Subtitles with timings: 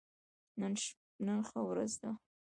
[1.27, 2.11] نن ښه ورځ وه